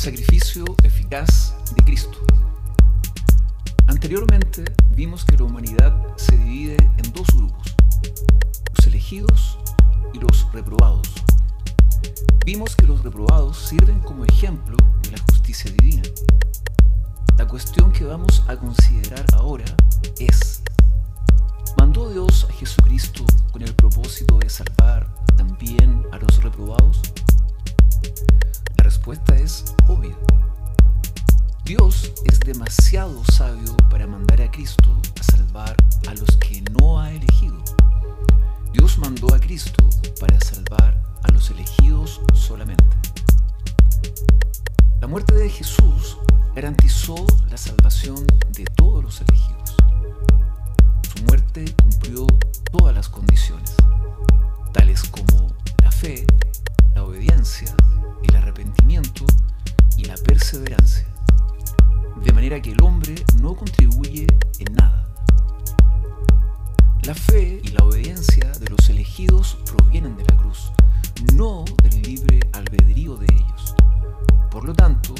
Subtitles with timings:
[0.00, 2.16] Sacrificio eficaz de Cristo.
[3.86, 4.64] Anteriormente
[4.96, 7.76] vimos que la humanidad se divide en dos grupos,
[8.74, 9.58] los elegidos
[10.14, 11.06] y los reprobados.
[12.46, 16.04] Vimos que los reprobados sirven como ejemplo de la justicia divina.
[17.36, 19.66] La cuestión que vamos a considerar ahora
[20.18, 20.62] es,
[21.76, 27.02] ¿mandó Dios a Jesucristo con el propósito de salvar también a los reprobados?
[28.76, 30.16] La respuesta es obvia.
[31.64, 35.76] Dios es demasiado sabio para mandar a Cristo a salvar
[36.08, 37.62] a los que no ha elegido.
[38.72, 42.84] Dios mandó a Cristo para salvar a los elegidos solamente.
[45.00, 46.18] La muerte de Jesús
[46.54, 49.76] garantizó la salvación de todos los elegidos.
[51.14, 52.26] Su muerte cumplió
[52.70, 53.74] todas las condiciones,
[62.62, 64.26] que el hombre no contribuye
[64.58, 65.04] en nada.
[67.02, 70.70] La fe y la obediencia de los elegidos provienen de la cruz,
[71.34, 73.74] no del libre albedrío de ellos.
[74.50, 75.14] Por lo tanto,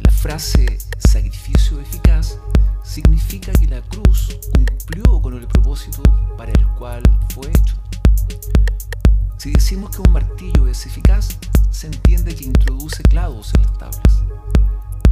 [0.00, 2.38] la frase sacrificio eficaz
[2.84, 6.02] significa que la cruz cumplió con el propósito
[6.36, 7.02] para el cual
[7.34, 7.76] fue hecho.
[9.38, 11.36] Si decimos que un martillo es eficaz,
[11.70, 14.22] se entiende que introduce clavos en las tablas.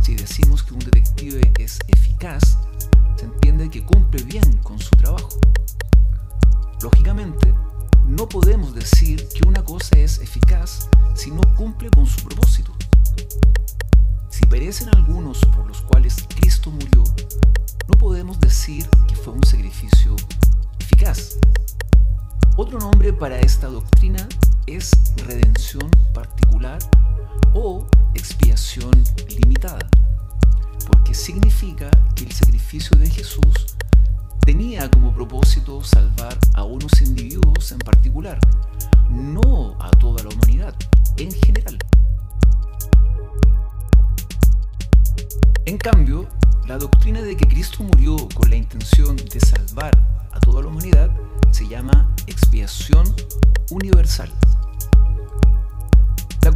[0.04, 2.58] Si decimos que un detective es eficaz,
[3.16, 5.30] se entiende que cumple bien con su trabajo.
[6.82, 7.54] Lógicamente,
[8.06, 12.74] no podemos decir que una cosa es eficaz si no cumple con su propósito.
[14.28, 17.02] Si perecen algunos por los cuales Cristo murió,
[17.88, 20.16] no podemos decir que fue un sacrificio
[20.80, 21.38] eficaz.
[22.58, 24.28] Otro nombre para esta doctrina
[24.66, 24.90] es
[25.26, 26.78] redención particular
[27.52, 28.92] o expiación
[29.28, 29.88] limitada,
[30.86, 33.76] porque significa que el sacrificio de Jesús
[34.40, 38.38] tenía como propósito salvar a unos individuos en particular,
[39.10, 40.74] no a toda la humanidad
[41.16, 41.78] en general.
[45.66, 46.28] En cambio,
[46.66, 49.92] la doctrina de que Cristo murió con la intención de salvar
[50.32, 51.10] a toda la humanidad
[51.50, 53.04] se llama expiación
[53.70, 54.30] universal.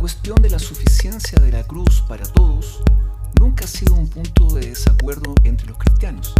[0.08, 2.82] Cuestión de la suficiencia de la cruz para todos
[3.38, 6.34] nunca ha sido un punto de desacuerdo entre los cristianos.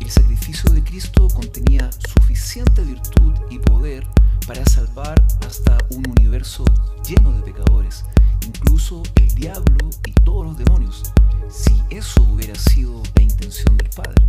[0.00, 4.06] El sacrificio de Cristo contenía suficiente virtud y poder
[4.46, 6.64] para salvar hasta un universo
[7.06, 8.06] lleno de pecadores,
[8.46, 11.12] incluso el diablo y todos los demonios,
[11.50, 14.26] si eso hubiera sido la intención del Padre.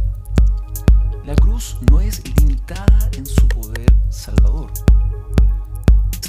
[1.23, 4.69] La cruz no es limitada en su poder salvador.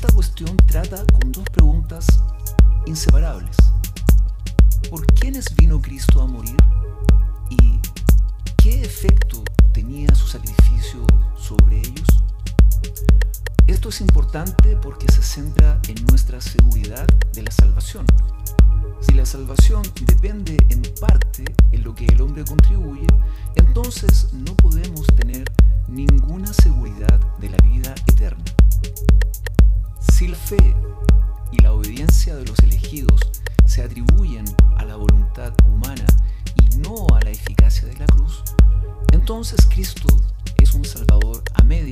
[0.00, 2.06] Esta cuestión trata con dos preguntas
[2.86, 3.54] inseparables.
[4.88, 6.56] ¿Por quiénes vino Cristo a morir?
[7.50, 7.78] ¿Y
[8.56, 9.44] qué efecto
[9.74, 11.06] tenía su sacrificio
[11.36, 12.08] sobre ellos?
[13.66, 18.06] Esto es importante porque se centra en nuestra seguridad de la salvación.
[19.02, 23.06] Si la salvación depende en parte en lo que el hombre contribuye,
[23.56, 25.44] entonces no podemos tener
[25.88, 26.39] ninguna
[34.10, 34.44] atribuyen
[34.76, 36.04] a la voluntad humana
[36.56, 38.42] y no a la eficacia de la cruz,
[39.12, 40.08] entonces Cristo
[40.58, 41.89] es un Salvador a medio